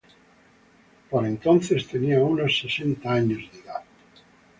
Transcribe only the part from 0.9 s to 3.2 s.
Por entonces tenía unos sesenta